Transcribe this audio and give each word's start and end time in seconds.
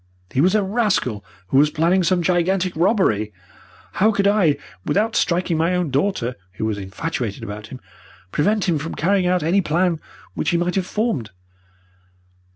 He 0.31 0.41
was 0.41 0.55
a 0.55 0.63
rascal 0.63 1.23
who 1.49 1.59
was 1.59 1.69
planning 1.69 2.01
some 2.01 2.23
gigantic 2.23 2.75
robbery. 2.75 3.31
How 3.91 4.11
could 4.11 4.25
I, 4.27 4.57
without 4.83 5.15
striking 5.15 5.57
my 5.57 5.75
own 5.75 5.91
daughter, 5.91 6.37
who 6.53 6.65
was 6.65 6.79
infatuated 6.79 7.43
about 7.43 7.67
him, 7.67 7.79
prevent 8.31 8.67
him 8.67 8.79
from 8.79 8.95
carrying 8.95 9.27
out 9.27 9.43
any 9.43 9.61
plan 9.61 9.99
which 10.33 10.49
he 10.49 10.57
might 10.57 10.73
have 10.73 10.87
formed? 10.87 11.29